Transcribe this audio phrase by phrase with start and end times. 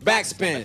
[0.00, 0.64] Backspin.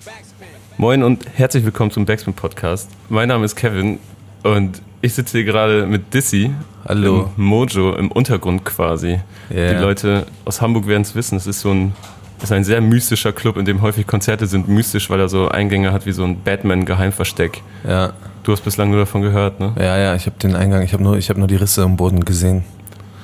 [0.77, 2.89] Moin und herzlich willkommen zum Backspin Podcast.
[3.09, 3.99] Mein Name ist Kevin
[4.43, 6.51] und ich sitze hier gerade mit Dissy.
[6.87, 7.29] Hallo.
[7.35, 9.19] Im Mojo, im Untergrund quasi.
[9.49, 9.73] Ja.
[9.73, 11.35] Die Leute aus Hamburg werden es wissen.
[11.35, 11.93] Es ist so ein,
[12.37, 14.69] es ist ein sehr mystischer Club, in dem häufig Konzerte sind.
[14.69, 17.61] Mystisch, weil er so Eingänge hat wie so ein Batman-Geheimversteck.
[17.85, 18.13] Ja,
[18.43, 19.73] Du hast bislang nur davon gehört, ne?
[19.77, 21.97] ja, ja, ich habe den Eingang, ich habe nur, ich hab nur die Risse im
[21.97, 22.63] Boden gesehen.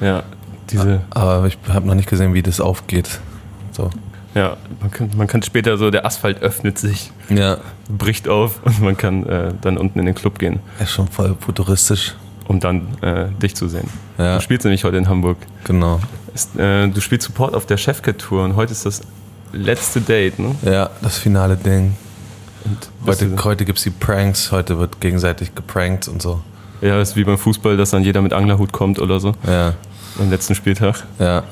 [0.01, 0.23] Ja.
[0.69, 3.21] Diese, Aber ich habe noch nicht gesehen, wie das aufgeht.
[3.71, 3.89] So.
[4.35, 7.57] Ja, man kann, man kann später so, der Asphalt öffnet sich, Ja,
[7.89, 11.35] bricht auf und man kann äh, dann unten in den Club gehen, ist schon voll
[11.39, 12.15] futuristisch.
[12.47, 13.89] um dann äh, dich zu sehen.
[14.17, 15.37] Ja, Du spielst nämlich heute in Hamburg.
[15.63, 15.99] genau.
[16.33, 19.01] Ist, äh, du spielst Support auf der Chefcat-Tour und heute ist das
[19.53, 20.55] letzte Date, ne?
[20.63, 21.95] Ja, das finale Ding.
[23.05, 26.41] Heute, heute gibt es die Pranks, heute wird gegenseitig geprankt und so.
[26.81, 29.73] ja, ist wie beim Fußball, dass dann jeder mit Anglerhut kommt oder so Ja,
[30.19, 31.03] am letzten Spieltag.
[31.19, 31.43] ja.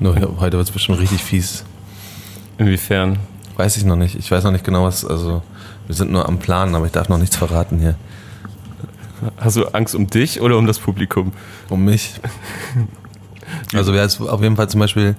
[0.00, 1.64] Nur heute wird es bestimmt richtig fies.
[2.60, 3.18] Inwiefern?
[3.56, 4.14] Weiß ich noch nicht.
[4.16, 5.04] Ich weiß noch nicht genau, was.
[5.04, 5.42] Also,
[5.86, 7.94] wir sind nur am Planen, aber ich darf noch nichts verraten hier.
[9.38, 11.32] Hast du Angst um dich oder um das Publikum?
[11.68, 12.14] Um mich.
[13.74, 15.16] Also, ist auf jeden Fall zum Beispiel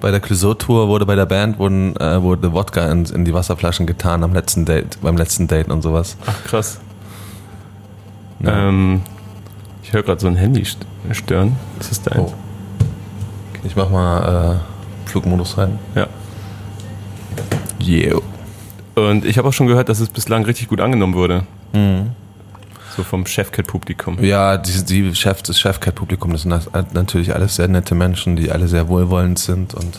[0.00, 3.86] bei der Clouseau-Tour wurde bei der Band wurden, äh, wurde Wodka in, in die Wasserflaschen
[3.86, 6.16] getan am letzten Date, beim letzten Date und sowas.
[6.26, 6.80] Ach krass.
[8.40, 8.68] Ja.
[8.68, 9.02] Ähm,
[9.82, 10.78] ich höre gerade so ein Handy st-
[11.12, 11.56] stören.
[11.78, 12.20] Ist das dein?
[12.20, 12.32] Oh.
[13.64, 14.60] Ich mach mal
[15.06, 15.78] äh, Flugmodus rein.
[15.94, 16.06] Ja.
[17.86, 18.20] Yeah.
[18.94, 21.44] Und ich habe auch schon gehört, dass es bislang richtig gut angenommen wurde.
[21.72, 22.10] Mhm.
[22.96, 24.22] So vom Chefcat-Publikum.
[24.22, 28.52] Ja, die, die Chef, das Chefcat-Publikum, das sind das- natürlich alles sehr nette Menschen, die
[28.52, 29.98] alle sehr wohlwollend sind und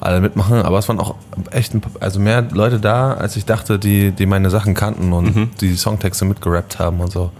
[0.00, 0.62] alle mitmachen.
[0.62, 1.14] Aber es waren auch
[1.50, 5.36] echt ein, also mehr Leute da, als ich dachte, die, die meine Sachen kannten und
[5.36, 5.50] Mhm.
[5.60, 7.30] die Songtexte mitgerappt haben und so.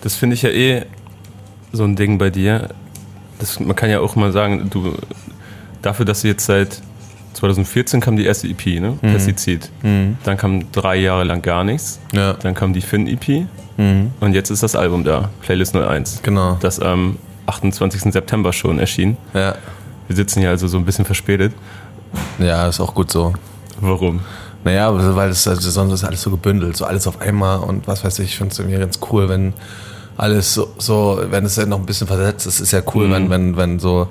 [0.00, 0.86] Das finde ich ja eh
[1.72, 2.70] so ein Ding bei dir.
[3.38, 4.94] Das, man kann ja auch mal sagen, du
[5.82, 6.80] dafür, dass du jetzt seit
[7.34, 8.98] 2014 kam die erste EP, ne?
[9.00, 9.70] Pestizid.
[9.82, 11.98] Dann kam drei Jahre lang gar nichts.
[12.12, 16.20] Ja, Dann kam die Finn-EP und jetzt ist das Album da, Playlist 01.
[16.22, 16.56] genau.
[16.60, 17.16] Das am
[17.46, 18.12] 28.
[18.12, 19.16] September schon erschien.
[19.34, 19.54] Ja.
[20.06, 21.52] Wir sitzen hier also so ein bisschen verspätet.
[22.38, 23.32] ja, ist auch gut so.
[23.80, 24.20] Warum?
[24.62, 28.04] Naja, weil es also sonst ist alles so gebündelt, so alles auf einmal und was
[28.04, 29.52] weiß ich, ich finde es irgendwie ganz cool, wenn
[30.16, 33.12] alles so, so wenn es dann noch ein bisschen versetzt ist, ist ja cool, Mhm.
[33.12, 34.08] wenn, wenn, wenn so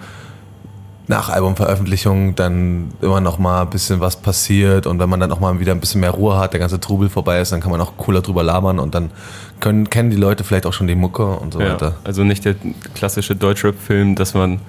[1.08, 5.40] nach Albumveröffentlichung dann immer noch mal ein bisschen was passiert und wenn man dann noch
[5.42, 7.82] mal wieder ein bisschen mehr Ruhe hat, der ganze Trubel vorbei ist, dann kann man
[7.82, 9.12] auch cooler drüber labern und dann
[9.60, 11.96] können, kennen die Leute vielleicht auch schon die Mucke und so Ja, weiter.
[12.06, 12.56] also nicht der
[12.94, 14.60] klassische Deutschrap-Film, dass man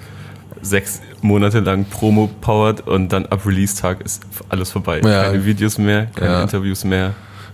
[0.61, 4.99] sechs Monate lang Promo powert und dann ab Release-Tag ist alles vorbei.
[5.05, 5.25] Ja.
[5.25, 6.41] Keine Videos mehr, keine Ja.
[6.41, 7.13] Interviews mehr.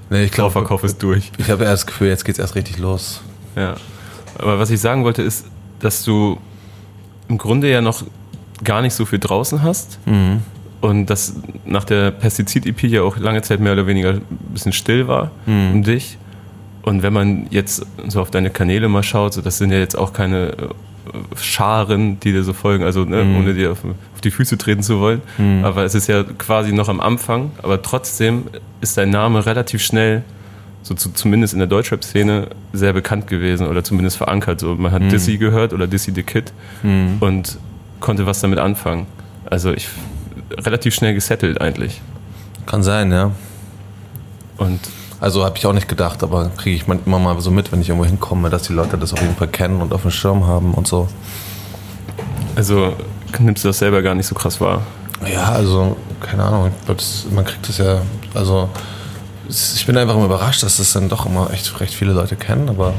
[0.10, 1.32] Nee, ich glaube, Vorverkauf ist durch.
[1.38, 3.22] ich habe das Gefühl, jetzt geht's erst richtig los.
[3.56, 3.76] Ja.
[4.40, 5.46] Aber was ich sagen wollte, ist,
[5.80, 6.38] dass du
[7.28, 8.04] im Grunde ja noch
[8.64, 10.00] gar nicht so viel draußen hast.
[10.06, 10.40] Mhm.
[10.82, 11.36] Und dass
[11.66, 14.22] nach der Pestizid-EP ja auch lange Zeit mehr oder weniger ein
[14.54, 15.72] bisschen still war Mhm.
[15.74, 16.18] um dich.
[16.82, 19.96] Und wenn man jetzt so auf deine Kanäle mal schaut, so das sind ja jetzt
[19.96, 20.56] auch keine äh,
[21.40, 23.38] Scharen, die dir so folgen, also ne, Mhm.
[23.38, 25.22] ohne dir auf, auf die Füße treten zu wollen.
[25.64, 28.44] Aber es ist ja quasi noch am Anfang, aber trotzdem
[28.82, 30.24] ist dein Name relativ schnell,
[30.84, 34.60] so zu, zumindest in der Deutschrap-Szene, sehr bekannt gewesen oder zumindest verankert.
[34.60, 36.52] So, man hat Dizzy gehört oder Dizzy the Kid
[37.20, 37.58] und
[38.02, 39.08] konnte was damit anfangen.
[39.50, 39.88] Also ich
[40.58, 42.02] relativ schnell gesettelt eigentlich.
[42.66, 43.32] Kann sein, ja.
[44.58, 44.80] Und
[45.22, 47.90] Also habe ich auch nicht gedacht, aber kriege ich immer mal so mit, wenn ich
[47.90, 50.74] irgendwo hinkomme, dass die Leute das auf jeden Fall kennen und auf dem Schirm haben
[50.74, 51.08] und so.
[52.56, 52.96] also
[53.38, 54.82] nimmst du das selber gar nicht so krass wahr.
[55.32, 58.02] Ja, also, keine Ahnung, das, man kriegt das ja,
[58.34, 58.68] also
[59.48, 62.68] ich bin einfach immer überrascht, dass das dann doch immer echt recht viele Leute kennen,
[62.70, 62.96] aber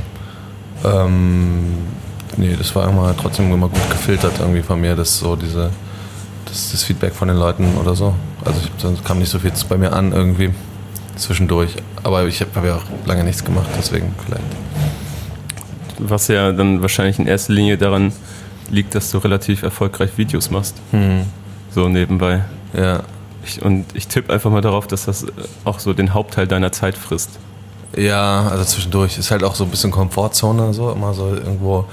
[0.84, 1.78] ähm,
[2.36, 5.70] nee, das war immer trotzdem immer gut gefiltert irgendwie von mir, dass so diese,
[6.46, 8.14] das, das Feedback von den Leuten oder so.
[8.44, 8.60] Also
[8.94, 10.50] ich, kam nicht so viel bei mir an irgendwie
[11.16, 11.76] zwischendurch.
[12.02, 14.44] Aber ich habe hab ja auch lange nichts gemacht, deswegen vielleicht.
[15.98, 18.12] Was ja dann wahrscheinlich in erster Linie daran
[18.70, 20.76] liegt, dass du relativ erfolgreich Videos machst.
[21.70, 22.44] So nebenbei.
[22.74, 23.02] Ja.
[23.44, 25.26] Ich, und ich tippe einfach mal darauf, dass das
[25.64, 27.30] auch so den Hauptteil deiner Zeit frisst.
[27.96, 31.86] Ja, also zwischendurch ist halt auch so ein bisschen Komfortzone, so immer so irgendwo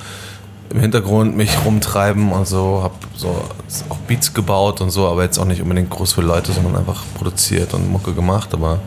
[0.71, 3.43] im Hintergrund mich rumtreiben und so, hab so
[3.89, 7.03] auch Beats gebaut und so, aber jetzt auch nicht unbedingt groß für Leute, sondern einfach
[7.15, 8.79] produziert und Mucke gemacht, aber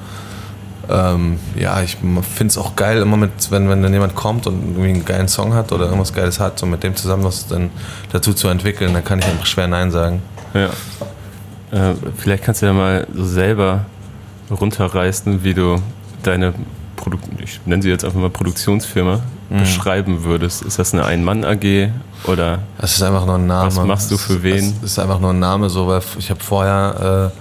[0.88, 4.62] ähm, ja, ich finde es auch geil, immer mit, wenn, wenn dann jemand kommt und
[4.62, 7.70] irgendwie einen geilen Song hat oder irgendwas Geiles hat, so mit dem zusammen was dann
[8.12, 10.23] dazu zu entwickeln, dann kann ich einfach schwer Nein sagen.
[10.55, 10.70] Ja.
[11.73, 13.87] Äh, vielleicht kannst du ja mal so selber
[14.50, 15.76] runterreißen, wie du
[16.23, 16.52] deine
[17.02, 19.20] Produ ich nenne sie jetzt einfach mal Produktionsfirma,
[19.50, 20.62] beschreiben würdest.
[20.62, 21.90] Ist das eine Ein-Mann-AG
[22.25, 23.66] oder Das ist einfach nur ein Name.
[23.66, 24.75] Was machst du für wen?
[24.81, 27.32] Das ist einfach nur ein Name, so, weil ich habe vorher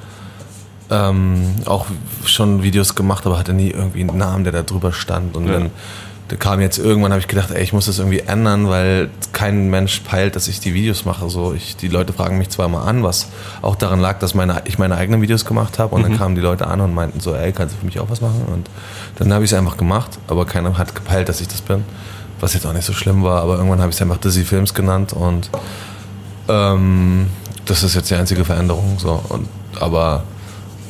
[0.91, 1.85] ähm, auch
[2.25, 5.37] schon Videos gemacht, aber hatte nie irgendwie einen Namen, der da drüber stand.
[5.37, 5.53] Und ja.
[5.53, 5.69] dann
[6.31, 9.69] da kam jetzt irgendwann, habe ich gedacht, ey, ich muss das irgendwie ändern, weil kein
[9.69, 11.29] Mensch peilt, dass ich die Videos mache.
[11.29, 13.27] So, ich, die Leute fragen mich zwar mal an, was
[13.61, 15.93] auch daran lag, dass meine, ich meine eigenen Videos gemacht habe.
[15.93, 16.05] Und mhm.
[16.05, 18.21] dann kamen die Leute an und meinten so, ey, kannst du für mich auch was
[18.21, 18.45] machen?
[18.47, 18.69] Und
[19.17, 21.83] dann habe ich es einfach gemacht, aber keiner hat gepeilt, dass ich das bin.
[22.39, 24.73] Was jetzt auch nicht so schlimm war, aber irgendwann habe ich es einfach Dizzy Films
[24.73, 25.49] genannt und
[26.47, 27.27] ähm,
[27.65, 28.97] das ist jetzt die einzige Veränderung.
[28.99, 29.21] So.
[29.27, 29.49] Und,
[29.81, 30.23] aber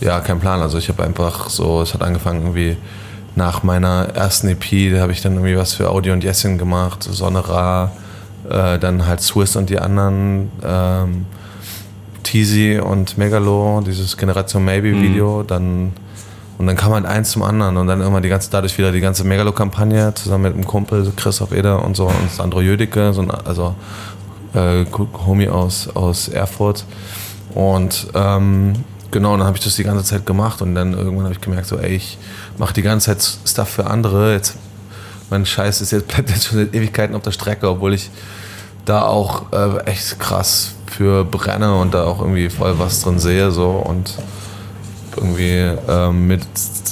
[0.01, 0.61] ja, kein Plan.
[0.61, 2.77] Also ich habe einfach so, es hat angefangen irgendwie
[3.35, 7.03] nach meiner ersten EP, da habe ich dann irgendwie was für Audio und Jessin gemacht,
[7.03, 7.91] Sonne Ra,
[8.49, 11.25] äh, dann halt Swiss und die anderen, ähm,
[12.23, 15.01] Teasy und Megalo, dieses Generation Maybe mhm.
[15.01, 15.47] Video, mhm.
[15.47, 15.93] dann
[16.61, 18.99] und dann kam halt eins zum anderen und dann immer die ganze, dadurch wieder die
[18.99, 23.31] ganze Megalo-Kampagne zusammen mit einem Kumpel, Christoph Eder und so und Sandro Jödicke, so ein,
[23.31, 23.73] also
[24.53, 24.85] äh,
[25.25, 26.85] Homie aus, aus Erfurt.
[27.55, 28.73] Und ähm,
[29.11, 31.67] genau, dann habe ich das die ganze Zeit gemacht und dann irgendwann habe ich gemerkt,
[31.67, 32.17] so, ey, ich
[32.57, 34.33] mache die ganze Zeit Stuff für andere.
[34.33, 34.55] Jetzt,
[35.29, 38.09] mein Scheiß ist jetzt, bleibt jetzt schon seit Ewigkeiten auf der Strecke, obwohl ich
[38.85, 43.51] da auch äh, echt krass für brenne und da auch irgendwie voll was drin sehe
[43.51, 44.15] so und
[45.15, 46.41] irgendwie ähm, mit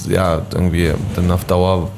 [0.08, 1.90] ja irgendwie dann auf Dauer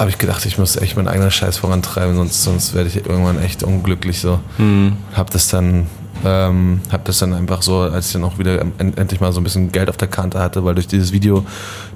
[0.00, 3.38] habe ich gedacht, ich muss echt meinen eigenen Scheiß vorantreiben, sonst, sonst werde ich irgendwann
[3.42, 4.40] echt unglücklich so.
[4.56, 4.96] Mhm.
[5.12, 5.88] Habe das dann
[6.24, 9.44] ähm, habe das dann einfach so, als ich dann auch wieder endlich mal so ein
[9.44, 11.44] bisschen Geld auf der Kante hatte, weil durch dieses Video,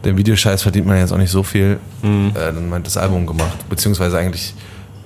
[0.05, 2.33] den Videoscheiß verdient man jetzt auch nicht so viel, mhm.
[2.35, 3.69] äh, dann meint das Album gemacht.
[3.69, 4.55] Beziehungsweise eigentlich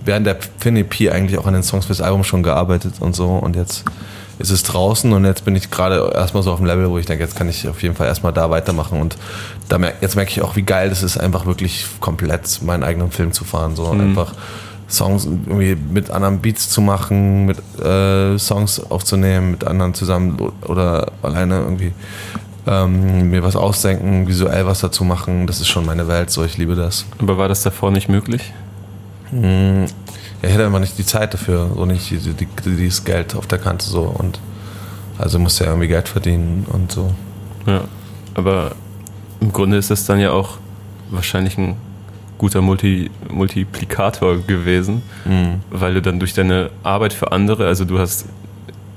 [0.04, 3.56] während der Fin-EP eigentlich auch an den Songs fürs Album schon gearbeitet und so und
[3.56, 3.84] jetzt
[4.38, 7.06] ist es draußen und jetzt bin ich gerade erstmal so auf dem Level, wo ich
[7.06, 9.16] denke, jetzt kann ich auf jeden Fall erstmal da weitermachen und
[9.68, 13.10] da mer jetzt merke ich auch, wie geil das ist, einfach wirklich komplett meinen eigenen
[13.10, 14.00] Film zu fahren, so mhm.
[14.00, 14.34] einfach
[14.88, 21.12] Songs irgendwie mit anderen Beats zu machen, mit äh, Songs aufzunehmen, mit anderen zusammen oder
[21.22, 21.92] alleine irgendwie
[22.66, 25.46] ähm, mir was ausdenken, visuell was dazu machen.
[25.46, 27.04] Das ist schon meine Welt, so ich liebe das.
[27.18, 28.52] Aber war das davor nicht möglich?
[29.30, 29.86] Hm,
[30.42, 33.46] ja, ich hatte einfach nicht die Zeit dafür, so nicht die, die, dieses Geld auf
[33.46, 34.40] der Kante so und
[35.18, 37.12] also musste ja irgendwie Geld verdienen und so.
[37.66, 37.82] Ja,
[38.34, 38.72] aber
[39.40, 40.58] im Grunde ist das dann ja auch
[41.10, 41.76] wahrscheinlich ein
[42.38, 45.60] guter Multi Multiplikator gewesen, mhm.
[45.70, 48.26] weil du dann durch deine Arbeit für andere, also du hast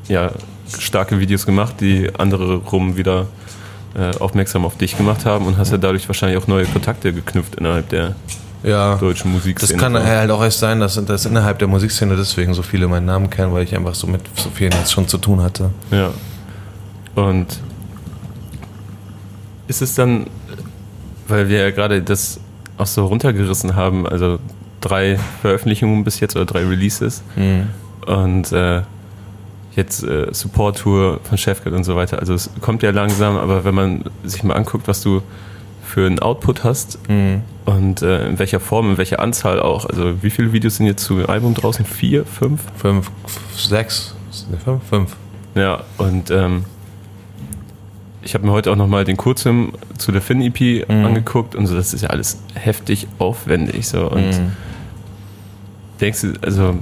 [0.08, 0.32] ja
[0.80, 3.28] starke Videos gemacht, die andere rum wieder
[3.96, 7.56] äh, aufmerksam auf dich gemacht haben und hast ja dadurch wahrscheinlich auch neue Kontakte geknüpft
[7.56, 8.16] innerhalb der
[8.64, 9.72] ja, deutschen Musikszene.
[9.74, 13.06] Das kann halt auch erst sein, dass, dass innerhalb der Musikszene deswegen so viele meinen
[13.06, 15.72] Namen kennen, weil ich einfach so mit so vielen jetzt schon zu tun hatte.
[15.90, 16.12] Ja.
[17.16, 17.48] Und
[19.68, 20.28] ist es dann,
[21.28, 22.40] weil wir ja gerade das
[22.82, 24.08] auch so runtergerissen haben.
[24.08, 24.40] Also
[24.82, 27.24] drei Veröffentlichungen bis jetzt oder drei Releases.
[27.36, 27.68] Mhm.
[28.06, 28.82] Und äh,
[29.76, 32.20] jetzt äh, Support-Tour von Chefcat und so weiter.
[32.20, 35.22] Also es kommt ja langsam, aber wenn man sich mal anguckt, was du
[35.84, 37.42] für einen Output hast mhm.
[37.66, 39.86] und äh, in welcher Form, in welcher Anzahl auch.
[39.86, 41.86] Also wie viele Videos sind jetzt zu Album draußen?
[41.86, 42.62] Vier, fünf?
[42.78, 43.12] Fünf,
[43.56, 44.16] sechs,
[44.64, 45.16] fünf, fünf.
[45.56, 46.66] Ja, und ähm,
[48.24, 51.06] ich habe mir heute auch nochmal den Kurzfilm zu der Finn-EP mhm.
[51.06, 53.88] angeguckt und so, das ist ja alles heftig aufwendig.
[53.88, 54.10] So.
[54.10, 54.52] Und mhm.
[56.00, 56.76] denkst du, also,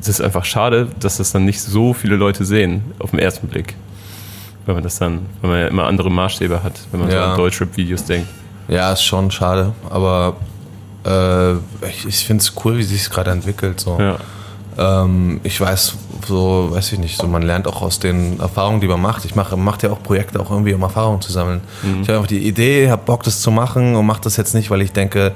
[0.00, 3.48] es ist einfach schade, dass das dann nicht so viele Leute sehen, auf den ersten
[3.48, 3.74] Blick.
[4.66, 7.24] Wenn man das dann, wenn man ja immer andere Maßstäbe hat, wenn man ja.
[7.24, 8.28] so an Deutschrap-Videos denkt.
[8.68, 10.36] Ja, ist schon schade, aber
[11.04, 11.52] äh,
[11.88, 13.80] ich, ich finde es cool, wie sich es gerade entwickelt.
[13.80, 13.96] So.
[13.98, 14.18] Ja.
[14.78, 15.94] Ähm, ich weiß,
[16.26, 19.24] so, weiß ich nicht, so man lernt auch aus den Erfahrungen, die man macht.
[19.24, 21.60] Ich mache mach ja auch Projekte auch irgendwie, um Erfahrungen zu sammeln.
[21.82, 22.02] Mhm.
[22.02, 24.70] Ich habe einfach die Idee, habe Bock, das zu machen und mache das jetzt nicht,
[24.70, 25.32] weil ich denke,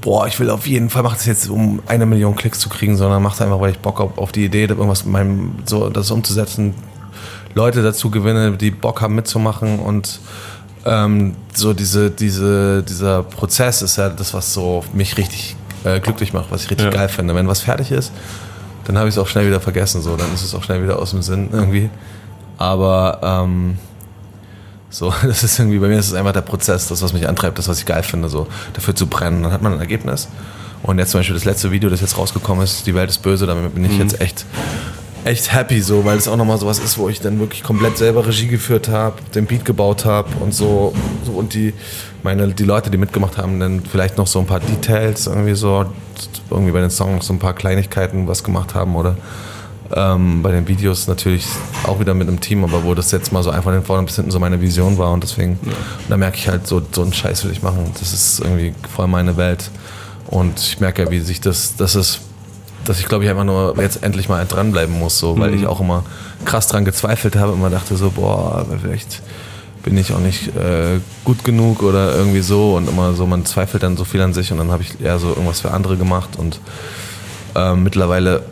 [0.00, 2.96] boah, ich will auf jeden Fall machen das jetzt, um eine Million Klicks zu kriegen,
[2.96, 5.88] sondern mache es einfach, weil ich Bock habe auf die Idee, irgendwas mit meinem, so
[5.88, 6.74] das umzusetzen,
[7.54, 10.20] Leute dazu gewinne, die Bock haben mitzumachen und
[10.84, 16.32] ähm, so diese, diese, dieser Prozess ist ja das, was so mich richtig äh, glücklich
[16.32, 16.92] macht, was ich richtig ja.
[16.92, 17.34] geil finde.
[17.34, 18.12] Wenn was fertig ist,
[18.84, 20.98] dann habe ich es auch schnell wieder vergessen, so, dann ist es auch schnell wieder
[20.98, 21.90] aus dem Sinn irgendwie.
[22.58, 23.78] Aber ähm,
[24.90, 27.58] so, das ist irgendwie, bei mir ist es einfach der Prozess, das, was mich antreibt,
[27.58, 29.42] das, was ich geil finde, so, dafür zu brennen.
[29.42, 30.28] Dann hat man ein Ergebnis.
[30.82, 33.46] Und jetzt zum Beispiel das letzte Video, das jetzt rausgekommen ist, Die Welt ist böse,
[33.46, 34.00] damit bin ich mhm.
[34.00, 34.44] jetzt echt,
[35.24, 38.26] echt happy, so, weil es auch nochmal sowas ist, wo ich dann wirklich komplett selber
[38.26, 40.92] Regie geführt habe, den Beat gebaut habe und so,
[41.24, 41.74] so, und die,
[42.22, 45.86] meine, die Leute, die mitgemacht haben, dann vielleicht noch so ein paar Details irgendwie so,
[46.50, 49.16] irgendwie bei den Songs so ein paar Kleinigkeiten was gemacht haben oder
[49.94, 51.46] ähm, bei den Videos natürlich
[51.84, 54.16] auch wieder mit einem Team, aber wo das jetzt mal so einfach von vorne bis
[54.16, 55.72] hinten so meine Vision war und deswegen, ja.
[56.08, 57.90] da merke ich halt, so, so einen Scheiß will ich machen.
[57.98, 59.70] Das ist irgendwie voll meine Welt.
[60.28, 62.20] Und ich merke ja, wie sich das, das ist,
[62.84, 65.58] dass ich glaube ich einfach nur jetzt endlich mal dranbleiben muss, so, weil mhm.
[65.58, 66.04] ich auch immer
[66.44, 69.22] krass dran gezweifelt habe und immer dachte so, boah, vielleicht
[69.82, 73.82] bin ich auch nicht äh, gut genug oder irgendwie so und immer so, man zweifelt
[73.82, 76.36] dann so viel an sich und dann habe ich eher so irgendwas für andere gemacht
[76.36, 76.60] und
[77.54, 78.44] äh, mittlerweile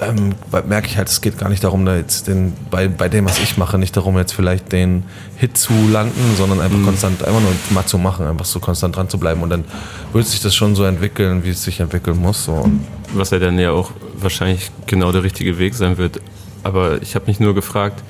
[0.00, 0.34] ähm,
[0.66, 3.38] merke ich halt, es geht gar nicht darum, da jetzt den, bei, bei dem, was
[3.40, 5.04] ich mache, nicht darum, jetzt vielleicht den
[5.36, 6.84] Hit zu landen, sondern einfach mhm.
[6.84, 9.42] konstant, einfach nur mal zu machen, einfach so konstant dran zu bleiben.
[9.42, 9.64] Und dann
[10.12, 12.44] wird sich das schon so entwickeln, wie es sich entwickeln muss.
[12.44, 12.70] So.
[13.14, 16.20] Was ja dann ja auch wahrscheinlich genau der richtige Weg sein wird.
[16.62, 18.02] Aber ich habe mich nur gefragt,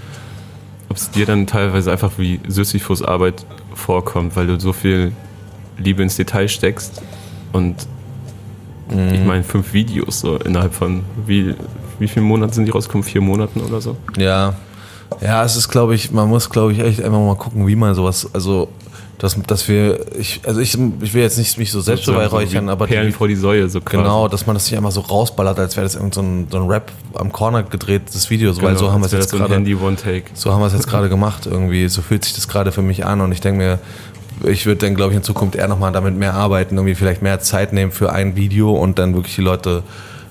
[0.88, 5.12] ob es dir dann teilweise einfach wie Sisyphus Arbeit vorkommt, weil du so viel
[5.78, 7.00] Liebe ins Detail steckst
[7.52, 7.76] und
[8.90, 9.14] mhm.
[9.14, 11.54] ich meine fünf Videos so innerhalb von wie
[12.00, 13.04] wie viele Monate sind die rausgekommen?
[13.04, 13.96] Vier Monaten oder so?
[14.16, 14.54] Ja.
[15.20, 17.94] Ja, es ist, glaube ich, man muss, glaube ich, echt einfach mal gucken, wie man
[17.94, 18.68] sowas, also
[19.20, 22.72] dass, dass wir, ich, also ich, ich will jetzt nicht mich so selbst beweihräuchern, so
[22.72, 24.02] aber Perlen die, vor die Säue so quasi.
[24.02, 26.56] Genau, dass man das nicht einmal so rausballert, als wäre das irgend so ein, so
[26.56, 29.52] ein Rap am Corner gedrehtes Video, so, genau, weil so haben wir es jetzt gerade.
[30.32, 31.86] So haben wir es jetzt gerade gemacht irgendwie.
[31.88, 33.78] So fühlt sich das gerade für mich an und ich denke mir,
[34.50, 37.40] ich würde dann, glaube ich, in Zukunft eher nochmal damit mehr arbeiten, irgendwie vielleicht mehr
[37.40, 39.82] Zeit nehmen für ein Video und dann wirklich die Leute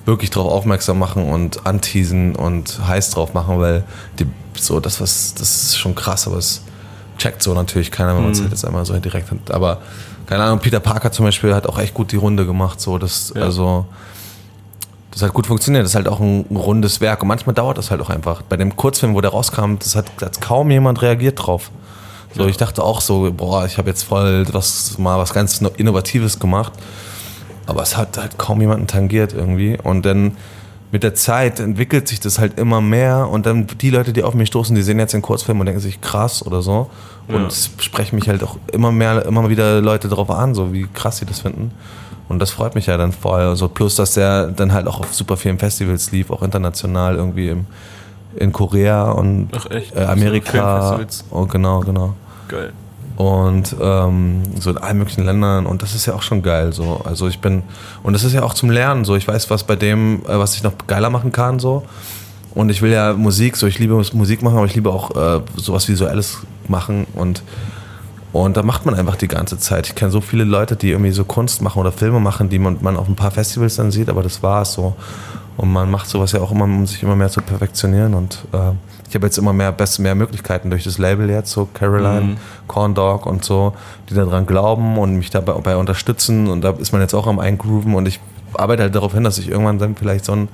[0.10, 3.84] wirklich darauf aufmerksam machen und anteasen und heiß drauf machen, weil
[4.20, 4.28] die,
[4.60, 6.62] so das was das ist schon krass, aber es
[7.18, 8.44] checkt so natürlich keiner, wenn man es mhm.
[8.44, 9.52] halt jetzt einmal so direkt hat.
[9.52, 9.80] Aber
[10.26, 13.34] keine Ahnung, Peter Parker zum Beispiel hat auch echt gut die Runde gemacht, so das
[13.36, 13.44] ja.
[13.44, 13.86] also
[15.12, 15.84] das hat gut funktioniert.
[15.84, 18.42] Das ist halt auch ein, rundes Werk und manchmal dauert das halt auch einfach.
[18.44, 21.72] Bei dem Kurzfilm, wo der rauskam, das hat, hat kaum jemand reagiert drauf.
[22.36, 22.50] So, ja.
[22.50, 26.74] ich dachte auch so, boah, ich habe jetzt voll was mal was ganz Innovatives gemacht
[27.70, 29.78] aber es hat halt kaum jemanden tangiert irgendwie.
[29.82, 30.36] Und dann
[30.92, 34.34] mit der Zeit entwickelt sich das halt immer mehr und dann die Leute, die auf
[34.34, 36.90] mich stoßen, die sehen jetzt den Kurzfilm und denken sich krass oder so
[37.28, 37.50] und ja.
[37.80, 41.26] sprechen mich halt auch immer mehr, immer wieder Leute darauf an, so wie krass sie
[41.26, 41.72] das finden.
[42.28, 43.42] Und das freut mich ja dann voll.
[43.42, 47.50] Also plus, dass der dann halt auch auf super vielen Festivals lief, auch international irgendwie
[47.50, 47.66] im,
[48.36, 49.50] in Korea und
[49.96, 51.00] äh, Amerika.
[51.30, 52.16] Oh, genau, genau.
[52.48, 52.74] Geil
[53.20, 55.66] und ähm, so in allen möglichen Ländern.
[55.66, 57.02] Und das ist ja auch schon geil so.
[57.04, 57.64] Also ich bin
[58.02, 59.18] und das ist ja auch zum Lernen so.
[59.18, 61.84] Ich weiß was bei dem äh, was ich noch geiler machen kann so.
[62.56, 63.68] Und ich will ja Musik so.
[63.68, 66.38] Ich liebe Musik machen aber ich liebe auch äh, sowas visuelles
[66.70, 67.08] machen.
[67.14, 67.44] Und
[68.32, 69.88] und da macht man einfach die ganze Zeit.
[69.88, 72.78] Ich kenne so viele Leute, die irgendwie so Kunst machen oder Filme machen, die man,
[72.80, 74.96] man auf ein paar Festivals dann sieht, aber das war es so.
[75.60, 78.14] Und man macht sowas ja auch immer, um sich immer mehr zu perfektionieren.
[78.14, 78.72] Und äh,
[79.10, 82.38] ich habe jetzt immer mehr, best, mehr Möglichkeiten durch das Label jetzt, so Caroline, mhm.
[82.68, 83.74] Corn Dog und so,
[84.10, 86.48] die daran glauben und mich dabei unterstützen.
[86.48, 87.94] Und da ist man jetzt auch am Eingrooven.
[87.94, 88.22] Und ich
[88.54, 90.48] arbeite halt darauf hin, dass ich irgendwann dann vielleicht so, ein,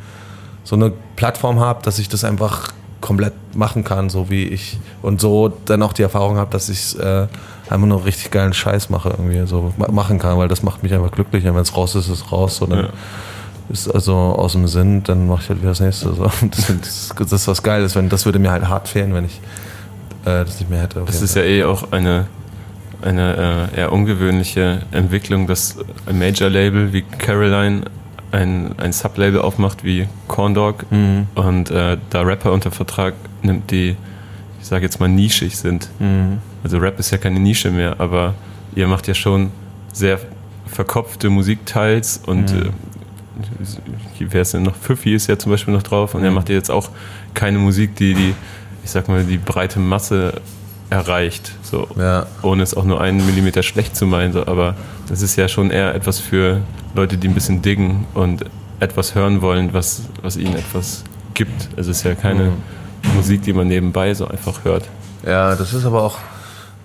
[0.64, 2.70] so eine Plattform habe, dass ich das einfach
[3.00, 4.80] komplett machen kann, so wie ich.
[5.04, 7.28] Und so dann auch die Erfahrung habe, dass ich äh,
[7.70, 11.12] einfach nur richtig geilen Scheiß mache, irgendwie so machen kann, weil das macht mich einfach
[11.12, 11.44] glücklich.
[11.44, 12.56] Wenn es raus ist, ist es raus.
[12.56, 12.90] So, dann, ja
[13.70, 16.14] ist also aus dem Sinn, dann mache ich halt wieder das nächste.
[16.14, 16.24] So.
[16.52, 19.42] Das, das, das ist was Geiles, wenn das würde mir halt hart fehlen, wenn ich
[20.26, 21.04] äh, das nicht mehr hätte.
[21.06, 22.28] Das ist ja eh auch eine,
[23.02, 27.84] eine äh, eher ungewöhnliche Entwicklung, dass ein Major-Label wie Caroline
[28.32, 31.28] ein, ein Sublabel aufmacht wie Corndog mhm.
[31.36, 33.96] und äh, da Rapper unter Vertrag nimmt, die,
[34.60, 35.90] ich sage jetzt mal, nischig sind.
[36.00, 36.40] Mhm.
[36.64, 38.34] Also Rap ist ja keine Nische mehr, aber
[38.76, 39.52] ihr macht ja schon
[39.94, 40.20] sehr
[40.66, 42.72] verkopfte Musikteils und mhm.
[44.20, 44.76] Wer ist denn noch?
[44.76, 46.90] Pfiffi ist ja zum Beispiel noch drauf und er macht ja jetzt auch
[47.34, 48.34] keine Musik, die die,
[48.84, 50.42] ich sag mal, die breite Masse
[50.90, 52.28] erreicht, so ja.
[52.42, 54.76] ohne es auch nur einen Millimeter schlecht zu meinen, so, aber
[55.10, 56.62] das ist ja schon eher etwas für
[56.94, 58.46] Leute, die ein bisschen diggen und
[58.80, 61.70] etwas hören wollen, was, was ihnen etwas gibt.
[61.76, 63.16] Also es ist ja keine mhm.
[63.16, 64.88] Musik, die man nebenbei so einfach hört.
[65.26, 66.18] Ja, das ist aber auch,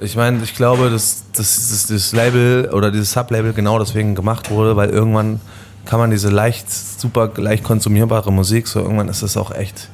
[0.00, 4.50] ich meine, ich glaube, dass, dass, dass das Label oder dieses Sublabel genau deswegen gemacht
[4.50, 5.40] wurde, weil irgendwann
[5.84, 9.88] kann man diese leicht, super leicht konsumierbare Musik, so irgendwann ist es auch echt,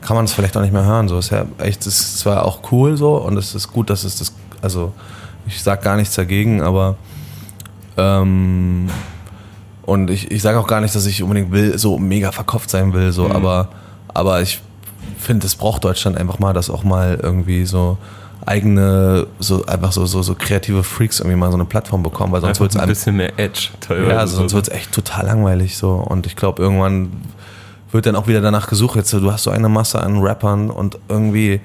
[0.00, 1.08] kann man es vielleicht auch nicht mehr hören.
[1.08, 4.16] So ist ja echt, ist zwar auch cool so und es ist gut, dass es
[4.18, 4.92] das, also
[5.46, 6.96] ich sag gar nichts dagegen, aber
[7.96, 8.88] ähm,
[9.82, 12.92] und ich, ich sage auch gar nicht, dass ich unbedingt will, so mega verkauft sein
[12.92, 13.32] will, so, mhm.
[13.32, 13.68] aber,
[14.08, 14.60] aber ich
[15.18, 17.98] finde, es braucht Deutschland einfach mal, dass auch mal irgendwie so
[18.46, 22.40] eigene, so einfach so, so, so kreative Freaks irgendwie mal so eine Plattform bekommen, weil
[22.40, 24.10] sonst wird es ein bisschen mehr Edge teilweise.
[24.10, 25.92] Ja, also sonst wird es echt total langweilig so.
[25.94, 27.10] Und ich glaube, irgendwann
[27.92, 30.98] wird dann auch wieder danach gesucht, jetzt du hast so eine Masse an Rappern und
[31.08, 31.60] irgendwie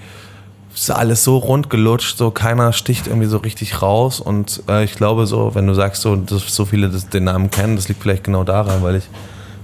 [0.74, 4.20] ist alles so rund gelutscht, so keiner sticht irgendwie so richtig raus.
[4.20, 7.50] Und äh, ich glaube so, wenn du sagst, so, dass so viele das, den Namen
[7.50, 9.06] kennen, das liegt vielleicht genau daran, weil ich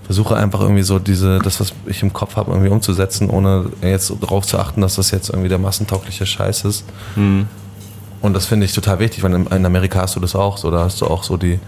[0.03, 4.11] versuche einfach irgendwie so diese, das, was ich im Kopf habe, irgendwie umzusetzen, ohne jetzt
[4.21, 6.85] darauf zu achten, dass das jetzt irgendwie der massentaugliche Scheiß ist.
[7.15, 7.47] Mhm.
[8.21, 10.83] Und das finde ich total wichtig, weil in Amerika hast du das auch so, da
[10.83, 11.59] hast du auch so die,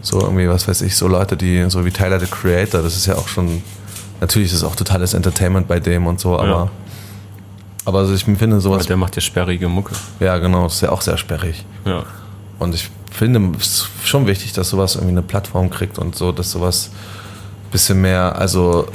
[0.00, 3.06] so irgendwie, was weiß ich, so Leute, die, so wie Tyler the Creator, das ist
[3.06, 3.62] ja auch schon,
[4.20, 6.70] natürlich ist es auch totales Entertainment bei dem und so, aber
[7.84, 8.78] Aber also ich finde sowas.
[8.78, 9.94] Aber der macht ja sperrige Mucke.
[10.20, 11.64] Ja, genau, das ist ja auch sehr sperrig.
[11.84, 12.04] Ja.
[12.58, 16.52] Und ich finde es schon wichtig, dass sowas irgendwie eine Plattform kriegt und so, dass
[16.52, 16.90] sowas
[17.72, 18.86] bisschen mehr, also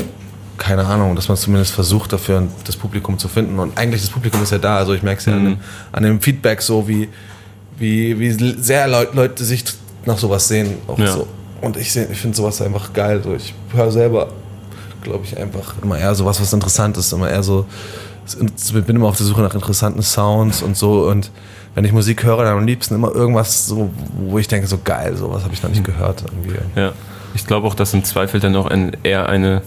[0.57, 3.59] keine Ahnung, dass man zumindest versucht dafür das Publikum zu finden.
[3.59, 5.57] Und eigentlich das Publikum ist ja da, also ich merke es ja an, dem,
[5.91, 7.09] an dem Feedback so, wie,
[7.77, 8.31] wie, wie
[8.61, 9.63] sehr Leut, Leute sich
[10.05, 10.75] nach sowas sehen.
[10.97, 11.11] Ja.
[11.11, 11.27] so.
[11.61, 13.21] Und ich, seh- ich finde sowas einfach geil.
[13.23, 13.33] So.
[13.35, 14.29] Ich höre selber,
[15.03, 17.11] glaube ich, einfach immer eher sowas, was interessant ist.
[17.13, 17.65] Immer eher so,
[18.25, 21.07] ich bin immer auf der Suche nach interessanten Sounds und so.
[21.07, 21.29] Und
[21.75, 25.15] wenn ich Musik höre, dann am liebsten immer irgendwas, so, wo ich denke, so geil,
[25.15, 26.23] sowas habe ich noch nicht gehört.
[26.31, 26.57] Irgendwie.
[26.75, 26.93] Ja.
[27.33, 29.61] Ich glaube auch, dass im Zweifel dann auch ein, eher eine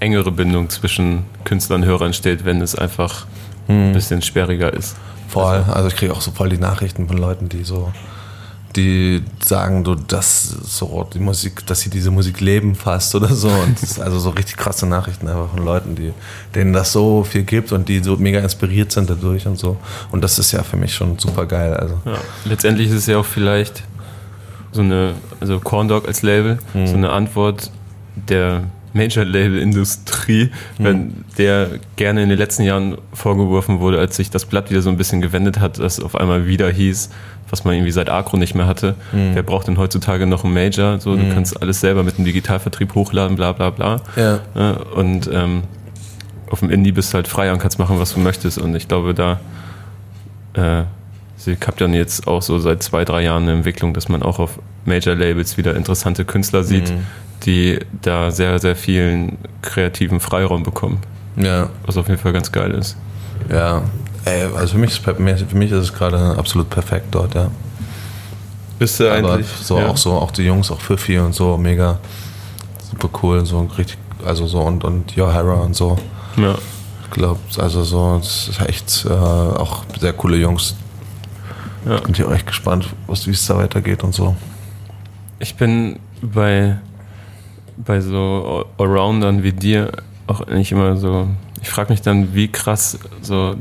[0.00, 3.26] engere Bindung zwischen Künstler und Hörer entsteht, wenn es einfach
[3.68, 4.96] ein bisschen sperriger ist.
[5.28, 5.64] Voll.
[5.68, 7.92] Also ich kriege auch so voll die Nachrichten von Leuten, die so,
[8.76, 13.48] die sagen, du, dass so die Musik, dass sie diese Musik leben fast oder so.
[13.48, 16.12] Und das ist also so richtig krasse Nachrichten einfach von Leuten, die,
[16.54, 19.76] denen das so viel gibt und die so mega inspiriert sind dadurch und so.
[20.12, 21.74] Und das ist ja für mich schon super geil.
[21.74, 22.00] Also.
[22.06, 22.18] Ja.
[22.46, 23.82] Letztendlich ist es ja auch vielleicht
[24.72, 27.70] so eine, also Corn Dog als Label, so eine Antwort
[28.28, 34.70] der Major-Label-Industrie, wenn der gerne in den letzten Jahren vorgeworfen wurde, als sich das Blatt
[34.70, 37.10] wieder so ein bisschen gewendet hat, dass auf einmal wieder hieß,
[37.50, 38.94] was man irgendwie seit Acro nicht mehr hatte.
[39.34, 41.00] Wer braucht denn heutzutage noch einen Major?
[41.00, 44.00] So, du kannst alles selber mit dem Digitalvertrieb hochladen, bla bla bla.
[44.16, 45.62] Ja, und ähm,
[46.50, 48.58] auf dem Indie bist du halt frei und kannst machen, was du möchtest.
[48.58, 49.38] Und ich glaube, da
[50.54, 50.84] äh,
[51.38, 54.38] sie habt dann jetzt auch so seit zwei, drei Jahren eine Entwicklung, dass man auch
[54.38, 56.92] auf Major-Labels wieder interessante Künstler sieht,
[57.44, 61.00] die da sehr, sehr vielen kreativen Freiraum bekommen.
[61.36, 61.70] Ja.
[61.86, 62.96] Was auf jeden Fall ganz geil ist.
[63.50, 63.82] Ja.
[64.24, 67.50] Ey, also für mich, ist, für mich ist es gerade absolut perfekt dort, ja.
[68.78, 69.88] Bist du Aber eigentlich so ja.
[69.88, 71.98] auch so, auch die Jungs, auch Fifi und so, mega
[72.90, 75.98] super cool, so richtig, also so und, und Johara und so.
[76.36, 76.54] Ja.
[77.04, 80.74] Ich glaube, also so, das ist echt äh, auch sehr coole Jungs.
[81.88, 82.00] Ja.
[82.00, 84.36] Bin ich auch echt gespannt, was, wie es da weitergeht und so.
[85.38, 86.76] Ich bin bei,
[87.76, 89.92] bei so Allroundern wie dir
[90.26, 91.28] auch nicht immer so.
[91.62, 93.54] Ich frage mich dann, wie krass so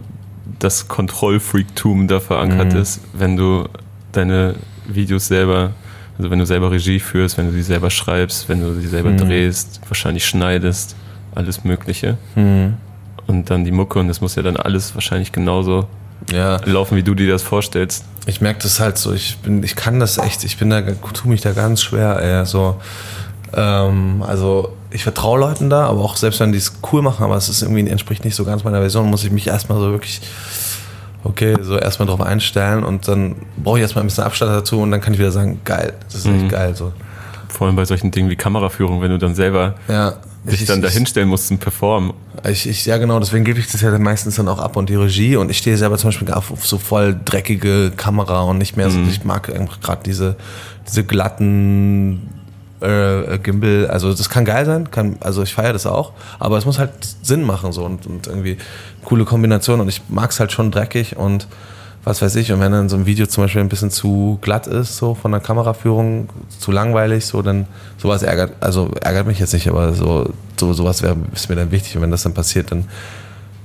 [0.60, 2.80] das Kontrollfreaktum da verankert Mhm.
[2.80, 3.66] ist, wenn du
[4.12, 4.56] deine
[4.88, 5.72] Videos selber,
[6.18, 9.12] also wenn du selber Regie führst, wenn du sie selber schreibst, wenn du sie selber
[9.12, 9.18] Mhm.
[9.18, 10.96] drehst, wahrscheinlich schneidest,
[11.36, 12.18] alles Mögliche.
[12.36, 15.88] Und dann die Mucke und das muss ja dann alles wahrscheinlich genauso
[16.32, 18.04] Ja, laufen, wie du dir das vorstellst.
[18.26, 21.30] ich merke das halt so, ich bin, ich kann das echt, ich bin da, tue
[21.30, 22.76] mich da ganz schwer, ey, so,
[23.54, 27.36] ähm, also ich vertraue Leuten da, aber auch selbst wenn die es cool machen, aber
[27.36, 30.22] es ist irgendwie entspricht nicht so ganz meiner Version, muss ich mich erstmal so wirklich,
[31.24, 34.92] okay, so erstmal drauf einstellen und dann brauche ich erstmal ein bisschen Abstand dazu und
[34.92, 36.92] dann kann ich wieder sagen, geil, das ist echt geil, so.
[37.48, 40.14] Vor allem bei solchen Dingen wie Kameraführung, wenn du dann selber Ja.
[40.52, 42.14] Dich dann dahinstellen musst zum Performen.
[42.48, 44.90] Ich, ich, ja, genau, deswegen gebe ich das ja dann meistens dann auch ab und
[44.90, 45.36] die Regie.
[45.36, 48.90] Und ich stehe selber zum Beispiel auf, auf so voll dreckige Kamera und nicht mehr
[48.90, 49.00] so.
[49.10, 50.36] Ich mag einfach gerade diese,
[50.88, 52.30] diese glatten
[52.82, 53.88] äh, Gimbal.
[53.88, 56.14] Also, das kann geil sein, kann, also ich feiere das auch.
[56.40, 58.58] Aber es muss halt Sinn machen so und, und irgendwie
[59.04, 59.82] coole Kombination.
[59.82, 61.48] Und ich mag es halt schon dreckig und
[62.08, 62.54] was weiß ich.
[62.54, 65.32] Und wenn dann so ein Video zum Beispiel ein bisschen zu glatt ist, so von
[65.32, 67.68] der Kameraführung, zu langweilig, so dann
[67.98, 71.70] sowas ärgert, also ärgert mich jetzt nicht, aber so, so sowas wäre ist mir dann
[71.70, 71.98] wichtig.
[71.98, 72.86] Und wenn das dann passiert, dann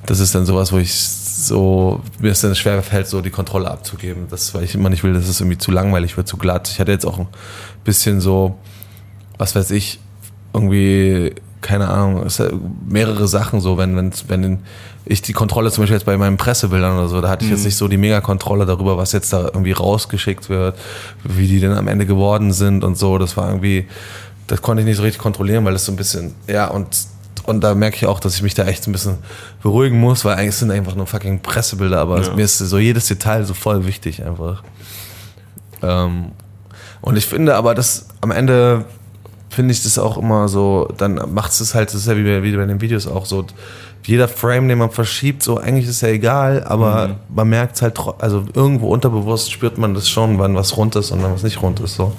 [0.07, 3.70] das ist dann sowas, wo ich so, mir es dann schwer fällt, so die Kontrolle
[3.70, 4.26] abzugeben.
[4.28, 6.68] Das, weil ich immer nicht will, dass es irgendwie zu langweilig wird, zu glatt.
[6.68, 7.28] Ich hatte jetzt auch ein
[7.85, 8.59] bisschen so,
[9.38, 10.00] was weiß ich,
[10.52, 12.53] irgendwie, keine Ahnung, es ist
[12.88, 14.59] mehrere Sachen so, wenn, wenn, wenn
[15.05, 17.64] ich die Kontrolle zum Beispiel jetzt bei meinen Pressebildern oder so, da hatte ich jetzt
[17.64, 20.77] nicht so die Mega-Kontrolle darüber, was jetzt da irgendwie rausgeschickt wird,
[21.25, 23.18] wie die denn am Ende geworden sind und so.
[23.18, 23.87] Das war irgendwie,
[24.46, 26.87] das konnte ich nicht so richtig kontrollieren, weil das so ein bisschen, ja, und
[27.44, 29.16] und da merke ich auch, dass ich mich da echt ein bisschen
[29.64, 32.35] beruhigen muss, weil eigentlich sind einfach nur fucking Pressebilder, aber Ja.
[32.35, 34.62] mir ist so jedes Detail so voll wichtig einfach.
[35.83, 36.27] Ähm,
[37.01, 38.85] und ich finde aber, dass am Ende
[39.52, 42.42] finde ich das auch immer so, dann macht es halt, das ist ja wie bei,
[42.42, 43.44] wie bei den Videos auch so,
[44.04, 47.98] jeder Frame, den man verschiebt, so eigentlich ist ja egal, aber man merkt es halt,
[48.18, 51.62] also irgendwo unterbewusst spürt man das schon, wann was rund ist und wann was nicht
[51.62, 51.94] rund ist.
[51.94, 52.12] So.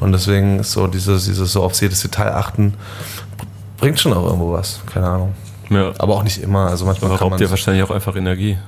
[0.00, 2.74] Und deswegen ist so dieses, dieses so auf jedes Detail achten,
[3.78, 5.34] bringt schon auch irgendwo was, keine Ahnung.
[5.68, 5.92] Ja.
[5.98, 8.58] Aber auch nicht immer, also manchmal raubt dir wahrscheinlich auch einfach Energie.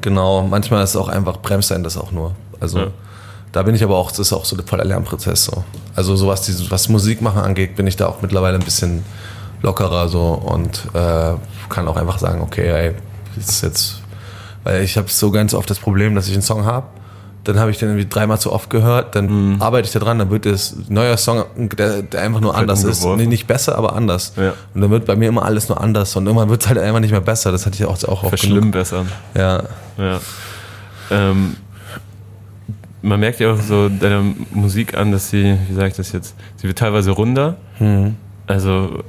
[0.00, 2.32] Genau, manchmal ist es auch einfach, bremst einen das auch nur.
[2.60, 2.86] Also Ja.
[3.52, 5.64] Da bin ich aber auch, das ist auch so der voller Lernprozess so.
[5.94, 9.04] Also so was, Musik machen angeht, bin ich da auch mittlerweile ein bisschen
[9.60, 11.34] lockerer so und äh,
[11.68, 12.94] kann auch einfach sagen, okay, ey,
[13.36, 14.02] das ist jetzt,
[14.64, 16.86] weil ich habe so ganz oft das Problem, dass ich einen Song habe,
[17.44, 19.62] dann habe ich den irgendwie dreimal zu oft gehört, dann mhm.
[19.62, 23.04] arbeite ich da dran, dann wird das neuer Song, der, der einfach nur anders ist.
[23.04, 24.32] Nee, nicht besser, aber anders.
[24.36, 24.54] Ja.
[24.74, 27.00] Und dann wird bei mir immer alles nur anders und irgendwann wird es halt einfach
[27.00, 27.52] nicht mehr besser.
[27.52, 29.04] Das hatte ich auch, auch Verschlimm besser.
[29.34, 29.64] Ja.
[29.98, 30.20] ja.
[31.10, 31.56] Ähm,
[33.02, 36.34] man merkt ja auch so deiner Musik an, dass sie, wie sage ich das jetzt,
[36.56, 37.56] sie wird teilweise runder.
[37.78, 38.16] Mhm.
[38.46, 39.02] Also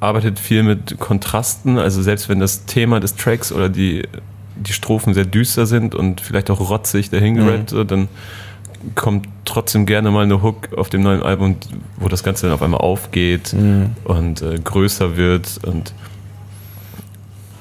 [0.00, 1.78] arbeitet viel mit Kontrasten.
[1.78, 4.04] Also selbst wenn das Thema des Tracks oder die
[4.56, 7.86] die Strophen sehr düster sind und vielleicht auch rotzig dahingerappt, mhm.
[7.86, 8.08] dann
[8.94, 11.56] kommt trotzdem gerne mal eine Hook auf dem neuen Album,
[11.96, 13.92] wo das Ganze dann auf einmal aufgeht mhm.
[14.04, 15.60] und äh, größer wird.
[15.64, 15.94] Und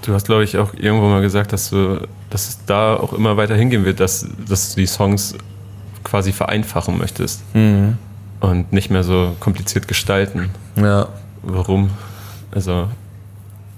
[0.06, 3.38] du hast, glaube ich, auch irgendwo mal gesagt, dass du, dass es da auch immer
[3.38, 5.36] weiter hingehen wird, dass, dass die Songs
[6.04, 7.98] quasi vereinfachen möchtest mhm.
[8.40, 10.50] und nicht mehr so kompliziert gestalten.
[10.76, 11.08] Ja.
[11.42, 11.90] Warum?
[12.52, 12.88] Also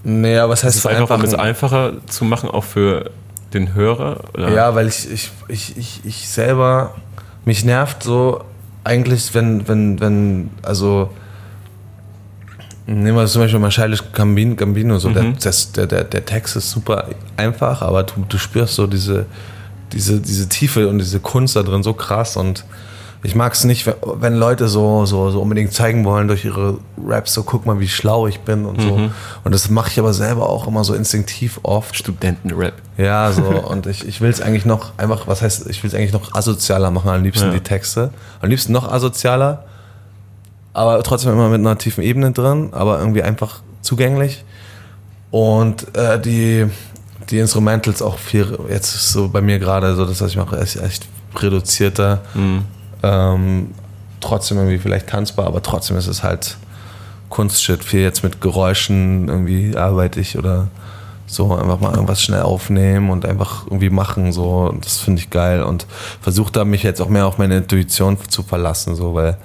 [0.06, 3.10] naja, was heißt es einfach, um es einfacher zu machen, auch für
[3.56, 4.20] den Hörer?
[4.36, 4.52] Oder?
[4.54, 6.94] Ja, weil ich, ich, ich, ich, ich selber,
[7.44, 8.44] mich nervt so
[8.84, 11.10] eigentlich, wenn, wenn, wenn, also,
[12.86, 15.38] nehmen wir zum Beispiel mal Childish Gambino, Gambino so, mhm.
[15.40, 19.26] der, der, der, der Text ist super einfach, aber du, du spürst so diese,
[19.92, 22.66] diese, diese Tiefe und diese Kunst da drin so krass und
[23.26, 27.34] ich mag es nicht, wenn Leute so, so, so unbedingt zeigen wollen durch ihre Raps,
[27.34, 28.98] so guck mal, wie schlau ich bin und so.
[28.98, 29.12] Mhm.
[29.44, 31.96] Und das mache ich aber selber auch immer so instinktiv oft.
[31.96, 32.74] Studentenrap.
[32.98, 33.42] Ja, so.
[33.70, 36.36] und ich, ich will es eigentlich noch einfach, was heißt, ich will es eigentlich noch
[36.36, 37.54] asozialer machen, am liebsten ja.
[37.54, 38.12] die Texte.
[38.42, 39.64] Am liebsten noch asozialer,
[40.74, 44.46] aber trotzdem immer mit einer tiefen Ebene drin, aber irgendwie einfach zugänglich.
[45.32, 46.68] Und äh, die,
[47.30, 50.76] die Instrumentals auch viel, jetzt so bei mir gerade so, das, was ich mache, ist
[50.76, 51.08] echt
[51.38, 52.22] reduzierter.
[52.34, 52.64] Mhm.
[53.04, 53.68] Ähm,
[54.22, 56.58] trotzdem irgendwie vielleicht tanzbar, aber trotzdem ist es halt
[57.30, 57.84] Kunstshit.
[57.84, 60.68] Viel jetzt mit Geräuschen irgendwie arbeite ich oder
[61.28, 65.64] so einfach mal irgendwas schnell aufnehmen und einfach irgendwie machen so das finde ich geil
[65.64, 65.88] und
[66.22, 69.36] versuche da mich jetzt auch mehr auf meine Intuition zu verlassen so weil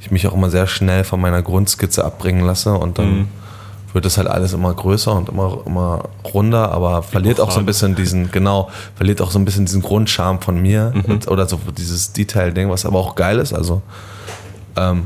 [0.00, 3.28] ich mich auch immer sehr schnell von meiner Grundskizze abbringen lasse und dann mhm
[3.92, 7.66] wird das halt alles immer größer und immer, immer runder, aber verliert auch so ein
[7.66, 11.04] bisschen diesen, genau, verliert auch so ein bisschen diesen Grundcharme von mir mhm.
[11.12, 13.52] und, oder so dieses Detail-Ding, was aber auch geil ist.
[13.52, 13.82] Also
[14.76, 15.04] ähm,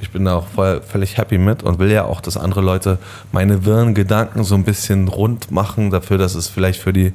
[0.00, 2.98] ich bin da auch voll, völlig happy mit und will ja auch, dass andere Leute
[3.32, 7.12] meine wirren Gedanken so ein bisschen rund machen, dafür, dass es vielleicht für die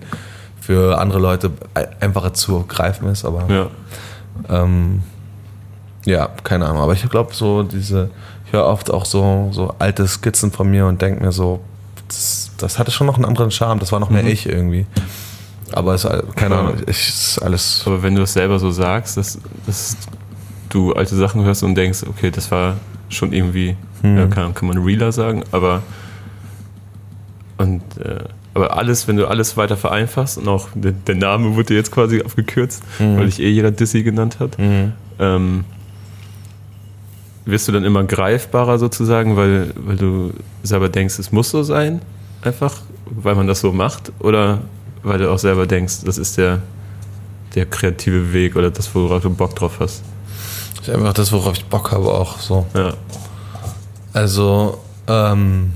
[0.60, 1.52] für andere Leute
[2.00, 3.68] einfacher zu greifen ist, aber ja,
[4.50, 5.02] ähm,
[6.06, 6.82] ja keine Ahnung.
[6.82, 8.12] Aber ich glaube, so diese
[8.50, 11.60] ich höre oft auch so, so alte Skizzen von mir und denke mir so,
[12.08, 14.30] das, das, hatte schon noch einen anderen Charme, das war noch mehr mhm.
[14.30, 14.88] ich irgendwie.
[15.72, 17.84] Aber es ist, keine Ahnung, ich, ist alles.
[17.86, 19.98] Aber wenn du es selber so sagst, dass, dass
[20.70, 22.78] du alte Sachen hörst und denkst, okay, das war
[23.10, 24.18] schon irgendwie, mhm.
[24.18, 25.84] ja, kann, kann man realer sagen, aber
[27.58, 28.24] und äh,
[28.56, 32.20] aber alles, wenn du alles weiter vereinfachst und auch der, der Name wurde jetzt quasi
[32.20, 33.18] abgekürzt, mhm.
[33.18, 34.94] weil ich eh jeder Dissy genannt hat, mhm.
[35.20, 35.66] ähm,
[37.52, 40.32] wirst du dann immer greifbarer sozusagen, weil, weil du
[40.64, 42.02] selber denkst, es muss so sein?
[42.42, 44.12] Einfach, weil man das so macht?
[44.20, 44.60] Oder
[45.04, 46.62] weil du auch selber denkst, das ist der,
[47.56, 50.04] der kreative Weg oder das, worauf du Bock drauf hast?
[50.78, 52.66] Das ist einfach das, worauf ich Bock habe, auch so.
[52.74, 52.94] Ja.
[54.14, 55.74] Also, ähm.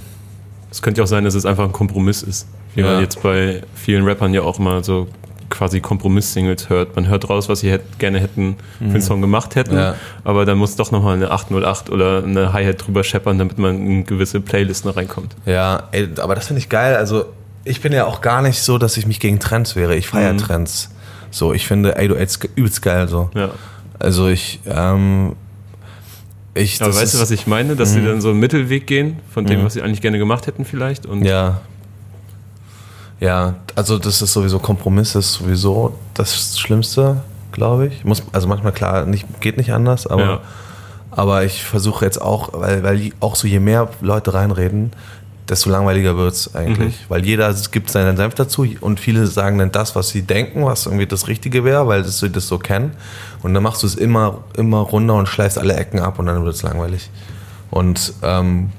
[0.72, 2.48] Es könnte ja auch sein, dass es einfach ein Kompromiss ist.
[2.74, 2.88] Wie ja.
[2.88, 5.08] man jetzt bei vielen Rappern ja auch mal so
[5.64, 6.96] quasi Kompromiss-Singles hört.
[6.98, 9.02] Man hört raus, was sie hätt, gerne hätten für den mhm.
[9.02, 9.96] Song gemacht hätten, ja.
[10.26, 14.06] aber dann muss doch nochmal eine 808 oder eine Hi-Hat drüber scheppern, damit man in
[14.06, 15.36] gewisse Playlisten reinkommt.
[15.46, 16.98] Ja, ey, aber das finde ich geil.
[16.98, 17.26] Also
[17.64, 19.96] ich bin ja auch gar nicht so, dass ich mich gegen Trends wäre.
[19.96, 20.40] Ich feiere mhm.
[20.40, 20.90] Trends.
[21.32, 23.30] So, ich finde 808 übelst geil so.
[23.34, 23.52] Ja.
[24.00, 25.38] Also ich, ähm,
[26.56, 27.78] ich, aber weißt du, was ich meine?
[27.78, 28.06] Dass sie mhm.
[28.08, 29.66] dann so einen Mittelweg gehen von dem, mhm.
[29.66, 31.06] was sie eigentlich gerne gemacht hätten vielleicht?
[31.06, 31.62] Und ja,
[33.24, 37.22] ja, also das ist sowieso Kompromiss ist sowieso das Schlimmste,
[37.54, 38.04] glaube ich.
[38.04, 40.42] Muss, also manchmal klar, nicht, geht nicht anders, aber, ja.
[41.10, 44.92] aber ich versuche jetzt auch, weil, weil auch so je mehr Leute reinreden,
[45.48, 47.00] desto langweiliger wird es eigentlich.
[47.00, 47.06] Mhm.
[47.08, 50.86] Weil jeder gibt seinen Senf dazu und viele sagen dann das, was sie denken, was
[50.86, 52.92] irgendwie das Richtige wäre, weil sie das so kennen.
[53.42, 56.44] Und dann machst du es immer, immer runter und schleifst alle Ecken ab und dann
[56.44, 57.10] wird es langweilig.
[57.72, 58.72] Und ähm,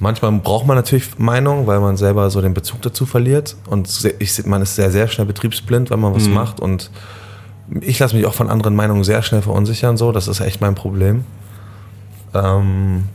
[0.00, 3.54] Manchmal braucht man natürlich Meinung, weil man selber so den Bezug dazu verliert.
[3.68, 6.34] Und ich, man ist sehr, sehr schnell betriebsblind, wenn man was mhm.
[6.34, 6.58] macht.
[6.58, 6.90] Und
[7.82, 9.98] ich lasse mich auch von anderen Meinungen sehr schnell verunsichern.
[9.98, 11.24] So, das ist echt mein Problem.
[12.32, 13.08] Ähm,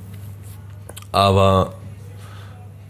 [1.12, 1.74] aber,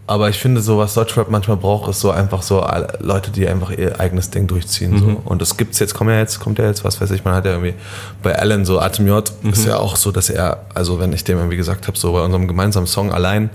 [0.07, 2.67] aber ich finde, so was Deutschrap manchmal braucht, ist so einfach so
[2.99, 4.91] Leute, die einfach ihr eigenes Ding durchziehen.
[4.91, 4.99] Mhm.
[4.99, 5.21] So.
[5.23, 7.45] Und das gibt's jetzt, kommt ja jetzt, kommt ja jetzt, was weiß ich, man hat
[7.45, 7.75] ja irgendwie
[8.21, 9.51] bei Alan so Atem J mhm.
[9.51, 12.21] ist ja auch so, dass er, also wenn ich dem irgendwie gesagt habe, so bei
[12.21, 13.49] unserem gemeinsamen Song allein,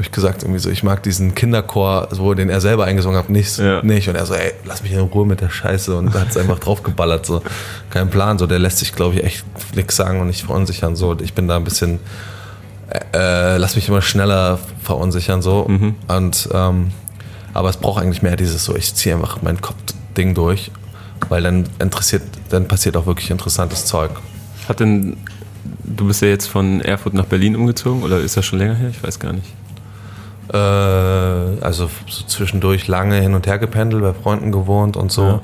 [0.00, 3.28] habe ich gesagt, irgendwie so, ich mag diesen Kinderchor, so, den er selber eingesungen hat,
[3.28, 3.82] nicht, Ja.
[3.82, 4.08] nicht.
[4.08, 5.94] Und er so, ey, lass mich in Ruhe mit der Scheiße.
[5.94, 7.26] Und hat es einfach draufgeballert.
[7.26, 7.42] So.
[7.90, 8.38] Kein Plan.
[8.38, 9.44] So, der lässt sich, glaube ich, echt
[9.76, 10.96] nichts sagen und nicht verunsichern.
[10.96, 11.10] So.
[11.10, 11.98] Und ich bin da ein bisschen,
[13.14, 15.42] äh, lass mich immer schneller verunsichern.
[15.42, 15.68] So.
[16.08, 16.92] Und, ähm,
[17.52, 20.70] aber es braucht eigentlich mehr dieses so, ich ziehe einfach mein Kopfding durch,
[21.28, 24.12] weil dann interessiert, dann passiert auch wirklich interessantes Zeug.
[24.66, 25.18] Hat denn,
[25.84, 28.88] du bist ja jetzt von Erfurt nach Berlin umgezogen oder ist das schon länger her?
[28.88, 29.52] Ich weiß gar nicht.
[30.52, 35.22] Äh, also so zwischendurch lange hin und her gependelt, bei Freunden gewohnt und so.
[35.22, 35.40] Ja.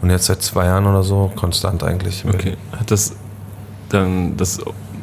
[0.00, 2.24] Und jetzt seit zwei Jahren oder so konstant eigentlich.
[2.26, 2.56] Okay.
[2.72, 3.14] Hat das
[3.88, 4.60] dann das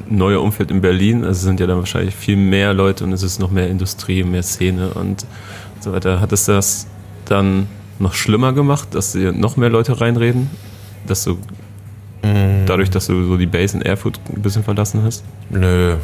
[0.10, 3.22] neue Umfeld in Berlin, also es sind ja dann wahrscheinlich viel mehr Leute und es
[3.22, 5.26] ist noch mehr Industrie, mehr Szene und
[5.80, 6.20] so weiter.
[6.20, 6.88] Hat es das
[7.26, 7.68] dann
[8.00, 10.50] noch schlimmer gemacht, dass dir noch mehr Leute reinreden?
[11.06, 11.38] Dass du
[12.22, 15.24] Mm, dadurch, dass du so die Base in Erfurt ein bisschen verlassen hast?
[15.50, 15.96] Nö.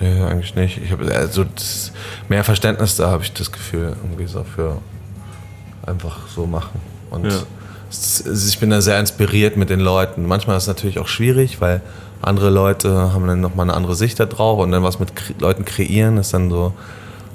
[0.00, 0.78] Nö, eigentlich nicht.
[0.82, 1.92] Ich habe also das,
[2.28, 4.78] mehr Verständnis da habe ich das Gefühl, irgendwie so für
[5.86, 6.80] einfach so machen.
[7.10, 7.38] Und Ja.
[7.90, 10.26] es, ich bin da sehr inspiriert mit den Leuten.
[10.26, 11.82] Manchmal ist es natürlich auch schwierig, weil
[12.22, 15.34] andere Leute haben dann nochmal eine andere Sicht da drauf und dann was mit kre
[15.38, 16.72] Leuten kreieren ist dann so.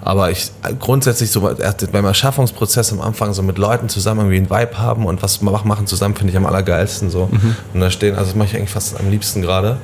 [0.02, 4.50] Aber ich grundsätzlich so erst beim Erschaffungsprozess am Anfang so mit Leuten zusammen irgendwie einen
[4.52, 7.30] Vibe haben und was ma- machen zusammen finde ich am allergeilsten so.
[7.74, 9.78] Und da stehen, also das mache ich eigentlich fast am liebsten gerade.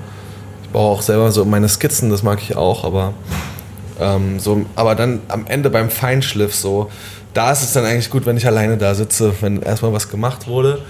[0.72, 3.14] Baue auch selber so meine Skizzen, das mag ich auch, aber
[4.00, 6.90] ähm, so, aber dann am Ende beim Feinschliff so,
[7.34, 10.48] da ist es dann eigentlich gut, wenn ich alleine da sitze, wenn erstmal was gemacht
[10.48, 10.82] wurde.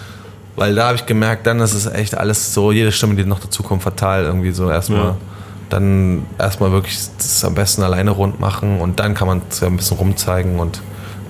[0.56, 3.39] Weil da habe ich gemerkt, dann ist es echt alles so, jede Stimme, die noch
[3.39, 5.00] dazu kommt, fatal irgendwie so erstmal.
[5.00, 5.17] Ja.
[5.70, 9.67] Dann erstmal wirklich das am besten alleine rund machen und dann kann man es ja
[9.67, 10.82] ein bisschen rumzeigen und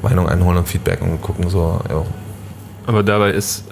[0.01, 2.03] Meinung einholen und Feedback und gucken so, ja.
[2.87, 3.65] Aber dabei ist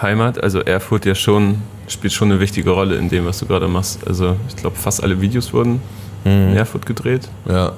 [0.00, 3.68] Heimat, also Erfurt ja schon, spielt schon eine wichtige Rolle in dem, was du gerade
[3.68, 4.06] machst.
[4.06, 5.80] Also ich glaube, fast alle Videos wurden
[6.24, 7.28] in Erfurt gedreht.
[7.48, 7.72] Ja.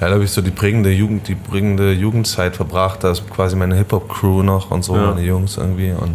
[0.00, 3.04] Ja, da habe ich so die prägende Jugend, die prägende Jugendzeit verbracht.
[3.04, 5.10] Da ist quasi meine Hip-Hop-Crew noch und so, Ja.
[5.10, 5.92] meine Jungs irgendwie.
[5.92, 6.14] Und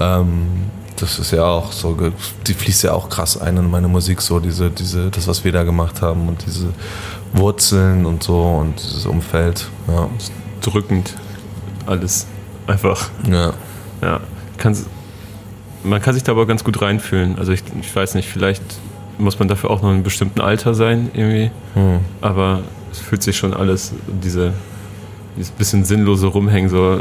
[0.00, 0.48] ähm,
[0.96, 1.96] das ist ja auch so,
[2.46, 5.52] die fließt ja auch krass ein in meine Musik, so diese, diese, das, was wir
[5.52, 6.68] da gemacht haben und diese
[7.32, 9.66] Wurzeln und so und dieses Umfeld.
[9.88, 10.08] Ja.
[10.60, 11.14] Drückend
[11.86, 12.26] alles.
[12.66, 13.08] Einfach.
[13.30, 13.52] Ja.
[14.02, 14.20] Ja.
[14.58, 14.86] Kann's,
[15.84, 17.38] man kann sich da aber ganz gut reinfühlen.
[17.38, 18.62] Also ich, ich weiß nicht, vielleicht
[19.18, 21.50] muss man dafür auch noch in einem bestimmten Alter sein, irgendwie.
[21.74, 22.00] Hm.
[22.20, 22.60] Aber
[22.90, 24.52] es fühlt sich schon alles, diese,
[25.36, 27.00] dieses bisschen sinnlose Rumhängen, so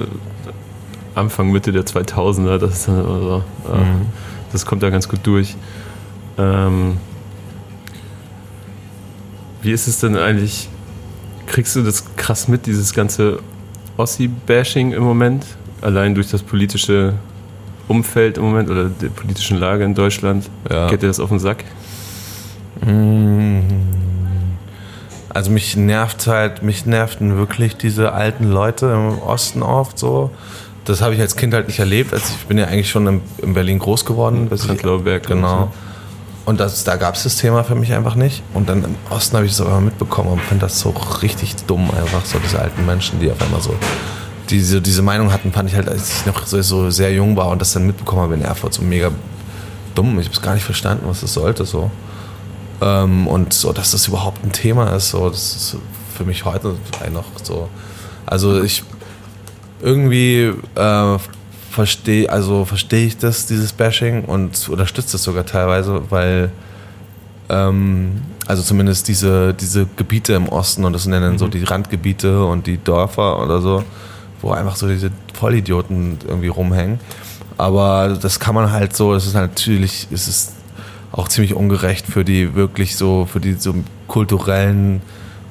[1.16, 4.06] Anfang, Mitte der 2000er, das ist dann immer so, Mhm.
[4.52, 5.56] das kommt da ganz gut durch.
[6.38, 6.98] Ähm,
[9.62, 10.70] wie ist es denn eigentlich,
[11.48, 13.40] kriegst du das krass mit, dieses ganze
[13.98, 15.46] Ossi-Bashing im Moment?
[15.82, 17.14] Allein durch das politische
[17.88, 20.50] Umfeld im Moment oder der politischen Lage in Deutschland?
[20.70, 20.88] Ja.
[20.90, 21.64] Geht dir das auf den Sack?
[22.86, 23.60] Mm.
[25.30, 30.30] Also mich nervt halt, mich nervten wirklich diese alten Leute im Osten oft so.
[30.86, 32.14] Das habe ich als Kind halt nicht erlebt.
[32.14, 34.50] Also ich bin ja eigentlich schon in, in Berlin groß geworden.
[34.50, 35.72] Bis ich, Prenzlauer Berg und Genau.
[36.44, 38.42] Und das, da gab es das Thema für mich einfach nicht.
[38.54, 40.90] Und dann im Osten habe ich es aber mitbekommen und finde das so
[41.22, 43.76] richtig dumm einfach, so diese alten Menschen, die auf einmal so
[44.52, 47.48] diese, diese Meinung hatten, fand ich halt, als ich noch so, so sehr jung war
[47.48, 49.12] und das dann mitbekommen habe in Erfurt, so mega
[49.96, 50.20] dumm.
[50.20, 51.90] Ich habe es gar nicht verstanden, was das sollte so.
[52.82, 55.78] Ähm, und so, dass das überhaupt ein Thema ist, so, das ist
[56.16, 56.76] für mich heute
[57.14, 57.70] noch so.
[58.26, 58.84] Also ich
[59.82, 61.18] irgendwie äh,
[61.72, 66.52] verstehe, also verstehe ich das, dieses Bashing und unterstütze es sogar teilweise, weil
[67.50, 72.44] ähm, also zumindest diese, diese Gebiete im Osten und das ja dann so die Randgebiete
[72.44, 73.84] und die Dörfer oder so,
[74.42, 77.00] wo einfach so diese Vollidioten irgendwie rumhängen.
[77.58, 80.54] Aber das kann man halt so, das ist halt natürlich, es ist
[81.12, 83.76] auch ziemlich ungerecht für die wirklich so, für die so
[84.08, 85.02] kulturellen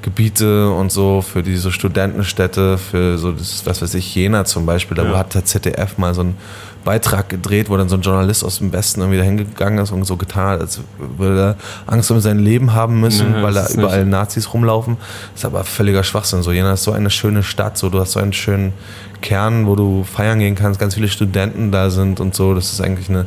[0.02, 4.96] Gebiete und so, für diese Studentenstädte, für so das, was weiß ich, Jena zum Beispiel,
[4.96, 5.18] da Ja.
[5.18, 6.36] hat der ZDF mal so einen
[6.84, 10.04] Beitrag gedreht, wo dann so ein Journalist aus dem Westen irgendwie da hingegangen ist und
[10.04, 10.80] so getan hat, als
[11.18, 14.96] würde er Angst um sein Leben haben müssen, Ja, weil da überall nicht- Nazis rumlaufen.
[15.34, 16.42] Das ist aber völliger Schwachsinn.
[16.42, 18.72] So, Jena ist so eine schöne Stadt, so, du hast so einen schönen
[19.20, 22.54] Kern, wo du feiern gehen kannst, ganz viele Studenten da sind und so.
[22.54, 23.26] Das ist eigentlich eine,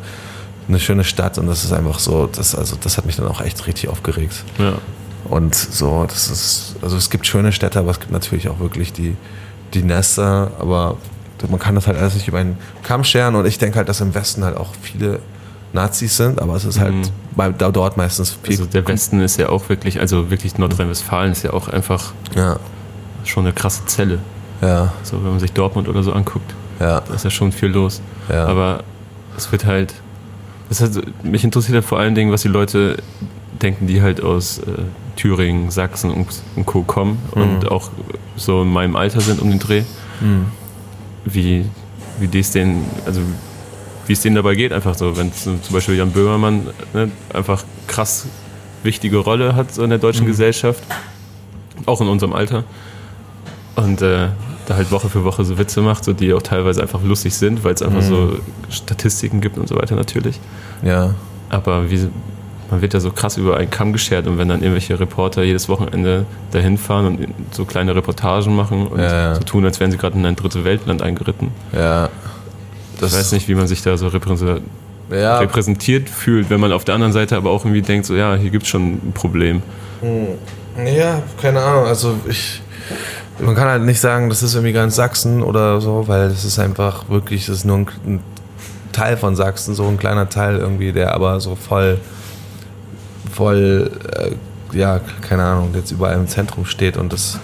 [0.67, 3.41] eine schöne Stadt und das ist einfach so, das, also, das hat mich dann auch
[3.41, 4.43] echt richtig aufgeregt.
[4.57, 4.73] Ja.
[5.33, 8.93] Und so, das ist, also es gibt schöne Städte, aber es gibt natürlich auch wirklich
[8.93, 9.15] die,
[9.73, 10.97] die Nester, aber
[11.49, 13.99] man kann das halt alles nicht über einen Kamm scheren und ich denke halt, dass
[13.99, 15.19] im Westen halt auch viele
[15.73, 17.01] Nazis sind, aber es ist halt Mhm.
[17.35, 18.51] bei, da dort meistens viel.
[18.51, 22.57] Also der Westen ist ja auch wirklich, also wirklich Nordrhein-Westfalen ist ja auch einfach ja,
[23.25, 24.19] schon eine krasse Zelle.
[24.61, 27.69] ja, So, wenn man sich Dortmund oder so anguckt, ja, da ist ja schon viel
[27.69, 28.01] los.
[28.29, 28.45] ja.
[28.45, 28.83] Aber
[29.35, 29.95] es wird halt,
[30.69, 32.97] das heißt, mich interessiert halt vor allen Dingen, was die Leute
[33.61, 34.61] denken, die halt aus äh,
[35.15, 36.83] Thüringen, Sachsen und, und Co.
[36.83, 37.89] kommen und auch
[38.35, 39.83] so in meinem Alter sind um den Dreh,
[41.25, 41.65] wie,
[42.19, 43.21] wie dies denen, also
[44.07, 45.15] wie es denen dabei geht, einfach so.
[45.15, 48.27] Wenn zum Beispiel Jan Böhmermann ne, einfach krass
[48.83, 50.83] wichtige Rolle hat so in der deutschen Gesellschaft,
[51.85, 52.63] auch in unserem Alter.
[53.75, 54.29] Und äh,
[54.65, 57.63] da halt Woche für Woche so Witze macht, so, die auch teilweise einfach lustig sind,
[57.63, 58.37] weil es einfach so
[58.69, 60.39] Statistiken gibt und so weiter natürlich.
[60.83, 61.15] Ja.
[61.49, 62.07] Aber wie,
[62.73, 65.69] man wird ja so krass über einen Kamm geschert und wenn dann irgendwelche Reporter jedes
[65.69, 69.97] Wochenende dahin fahren und so kleine Reportagen machen und Ja, so tun, als wären sie
[69.97, 71.51] gerade in ein dritte Weltland eingeritten.
[71.71, 72.09] Ja.
[72.95, 74.63] Ich weiß nicht, wie man sich da so repräsentiert,
[75.11, 78.35] Ja, repräsentiert fühlt, wenn man auf der anderen Seite aber auch irgendwie denkt, so ja,
[78.35, 79.61] hier gibt es schon ein Problem.
[80.83, 81.85] Ja, keine Ahnung.
[81.85, 82.61] Also ich.
[83.39, 86.59] Man kann halt nicht sagen, das ist irgendwie ganz Sachsen oder so, weil das ist
[86.59, 88.19] einfach wirklich, das ist nur ein, ein
[88.91, 91.99] Teil von Sachsen, so ein kleiner Teil irgendwie, der aber so voll,
[93.33, 97.39] voll, äh, ja, keine Ahnung, jetzt überall im Zentrum steht und das,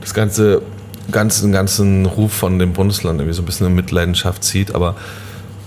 [0.00, 0.62] das ganze,
[1.10, 4.94] ganzen, ganzen Ruf von dem Bundesland irgendwie so ein bisschen in Mitleidenschaft zieht, aber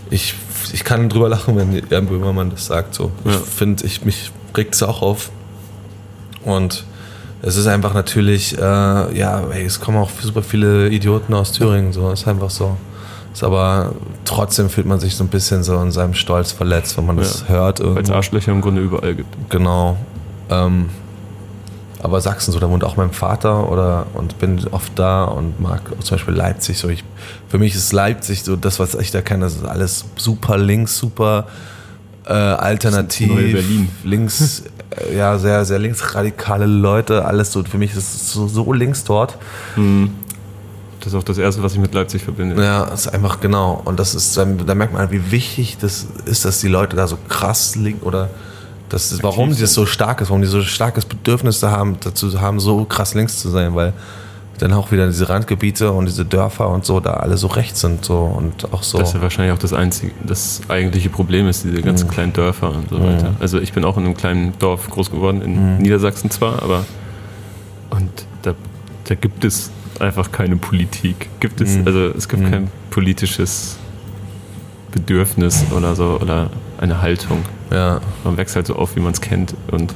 [0.09, 0.35] ich,
[0.73, 3.11] ich kann drüber lachen, wenn Jan Böhmermann das sagt, so.
[3.25, 3.39] Ich Ja.
[3.39, 5.29] finde, ich, mich regt es auch auf,
[6.43, 6.85] und
[7.41, 11.91] es ist einfach natürlich, äh, ja, ey, es kommen auch super viele Idioten aus Thüringen,
[11.93, 12.77] so ist einfach so.
[13.35, 13.91] Ist aber
[14.23, 17.41] trotzdem fühlt man sich so ein bisschen so in seinem Stolz verletzt, wenn man das
[17.41, 17.47] Ja.
[17.55, 17.81] hört.
[17.83, 18.09] Weil es.
[18.09, 19.49] Arschlöcher im Grunde überall gibt.
[19.49, 19.97] Genau.
[20.49, 20.85] Ähm,
[22.01, 25.81] aber Sachsen, so, da wohnt auch mein Vater oder und bin oft da und mag
[26.01, 26.77] zum Beispiel Leipzig.
[26.77, 27.03] So, ich,
[27.49, 30.97] für mich ist Leipzig so das, was ich da kenne, das ist alles super links,
[30.97, 31.47] super
[32.25, 33.27] äh, alternativ.
[33.27, 33.89] Das neue Berlin.
[34.05, 37.63] Links, äh, ja, sehr, sehr linksradikale Leute, alles so.
[37.65, 39.37] Für mich ist es so, so links dort.
[41.05, 42.61] Das ist auch das Erste, was ich mit Leipzig verbinde.
[42.63, 43.79] Ja, das ist einfach genau.
[43.85, 47.17] Und das ist, da merkt man, wie wichtig das ist, dass die Leute da so
[47.29, 48.29] krass link oder
[48.89, 52.41] das ist, warum das so stark ist, warum die so starkes Bedürfnis da haben, dazu
[52.41, 53.93] haben, so krass links zu sein, weil
[54.57, 58.03] dann auch wieder diese Randgebiete und diese Dörfer und so da alle so rechts sind
[58.03, 58.97] so und auch so.
[58.97, 61.81] Das ist ja wahrscheinlich auch das einzige, das eigentliche Problem ist, diese Mhm.
[61.83, 63.35] ganzen kleinen Dörfer und so weiter.
[63.39, 65.81] Also ich bin auch in einem kleinen Dorf groß geworden, in Mhm.
[65.83, 66.83] Niedersachsen zwar, aber
[67.91, 68.09] und
[68.41, 68.53] da,
[69.03, 69.69] da gibt es
[70.01, 71.29] einfach keine Politik.
[71.39, 71.87] Gibt es, Mhm.
[71.87, 73.77] also es gibt kein politisches
[74.91, 77.43] Bedürfnis oder so oder eine Haltung.
[77.71, 79.93] ja, Man wächst halt so auf, wie man es kennt und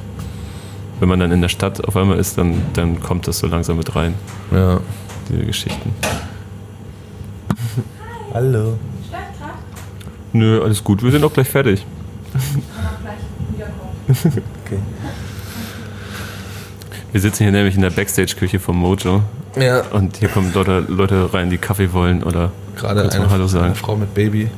[0.98, 3.78] wenn man dann in der Stadt auf einmal ist, dann, dann kommt das so langsam
[3.78, 4.14] mit rein,
[4.52, 4.80] ja.
[5.30, 5.92] diese Geschichten.
[8.34, 8.78] Hallo.
[10.32, 11.84] Nö, alles gut, wir sind auch gleich fertig.
[12.32, 13.16] Kann auch gleich
[13.56, 14.42] wiederkommen.
[14.66, 14.78] Okay.
[17.12, 19.22] Wir sitzen hier nämlich in der Backstage-Küche vom Mojo
[19.56, 23.66] Ja, und hier kommen Leute, Leute rein, die Kaffee wollen oder gerade eine, Hallo sagen?
[23.66, 24.48] eine Frau mit Baby.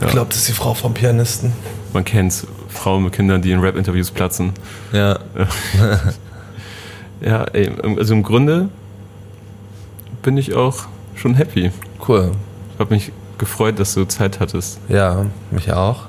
[0.00, 0.06] Ja.
[0.06, 1.52] Ich glaube, das ist die Frau vom Pianisten.
[1.92, 4.52] man kennt's, Frauen mit Kindern, die in Rap-Interviews platzen.
[4.92, 5.18] Ja,
[7.20, 8.68] Ja, ey, also im Grunde
[10.22, 11.70] bin ich auch schon happy.
[12.06, 12.32] cool.
[12.74, 14.78] Ich habe mich gefreut, dass du Zeit hattest.
[14.88, 16.02] Ja, mich auch.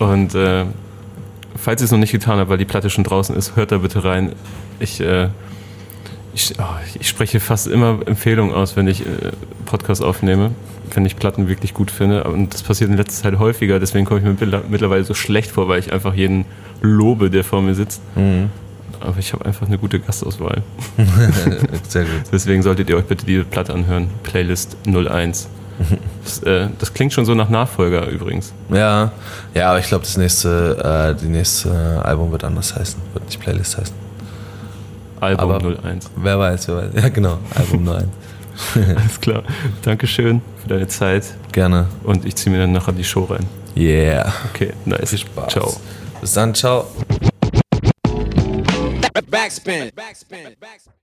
[0.00, 0.64] Und äh,
[1.56, 3.78] falls ihr es noch nicht getan habt, weil die Platte schon draußen ist, hört da
[3.78, 4.32] bitte rein.
[4.80, 5.28] Ich, äh,
[6.38, 6.64] ich, oh,
[7.00, 9.06] ich spreche fast immer Empfehlungen aus, wenn ich äh,
[9.66, 10.52] Podcasts aufnehme,
[10.94, 12.24] wenn ich Platten wirklich gut finde.
[12.24, 15.50] Und das passiert in letzter Zeit häufiger, deswegen komme ich mir mittler- mittlerweile so schlecht
[15.50, 16.44] vor, weil ich einfach jeden
[16.80, 18.00] lobe, der vor mir sitzt.
[18.16, 18.50] Mhm.
[19.00, 20.62] Aber ich habe einfach eine gute Gastauswahl.
[21.88, 22.22] Sehr gut.
[22.32, 24.08] Deswegen solltet ihr euch bitte diese Platte anhören.
[24.22, 25.48] Playlist 01.
[26.24, 28.52] Das, äh, das klingt schon so nach Nachfolger übrigens.
[28.70, 29.12] Ja,
[29.54, 33.40] ja, aber ich glaube, das nächste, äh, die nächste Album wird anders heißen, wird nicht
[33.40, 33.94] Playlist heißen.
[35.20, 36.10] Album Aber- 01.
[36.16, 36.90] Wer weiß, wer weiß.
[37.02, 38.08] Ja, genau, Album 9.
[38.96, 39.42] Alles klar.
[39.82, 41.86] Dankeschön für deine Zeit Gerne.
[42.04, 43.46] und ich ziehe mir dann nachher die Show rein.
[43.76, 44.32] Yeah.
[44.52, 45.10] Okay, nice.
[45.10, 45.52] Viel Spaß.
[45.52, 45.72] Ciao.
[46.20, 46.86] Bis dann, ciao.
[49.30, 49.90] Backspin.
[49.94, 50.56] Backspin.
[50.58, 50.97] Backspin.